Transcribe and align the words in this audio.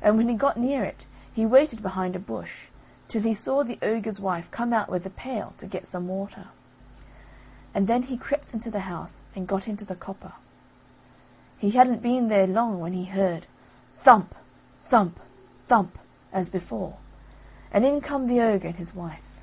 And 0.00 0.16
when 0.16 0.28
he 0.28 0.36
got 0.36 0.56
near 0.56 0.84
it 0.84 1.06
he 1.34 1.44
waited 1.44 1.82
behind 1.82 2.14
a 2.14 2.20
bush 2.20 2.68
till 3.08 3.22
he 3.22 3.34
saw 3.34 3.64
the 3.64 3.80
ogre's 3.82 4.20
wife 4.20 4.48
come 4.52 4.72
out 4.72 4.88
with 4.88 5.04
a 5.04 5.10
pail 5.10 5.54
to 5.58 5.66
get 5.66 5.88
some 5.88 6.06
water, 6.06 6.46
and 7.74 7.88
then 7.88 8.04
he 8.04 8.16
crept 8.16 8.54
into 8.54 8.70
the 8.70 8.78
house 8.86 9.22
and 9.34 9.48
got 9.48 9.66
into 9.66 9.84
the 9.84 9.96
copper. 9.96 10.34
He 11.58 11.72
hadn't 11.72 12.00
been 12.00 12.28
there 12.28 12.46
long 12.46 12.78
when 12.78 12.92
he 12.92 13.06
heard 13.06 13.48
thump! 13.92 14.36
thump! 14.84 15.18
thump! 15.66 15.98
as 16.32 16.48
before, 16.48 16.98
and 17.72 17.84
in 17.84 18.00
come 18.00 18.28
the 18.28 18.40
ogre 18.40 18.68
and 18.68 18.76
his 18.76 18.94
wife. 18.94 19.40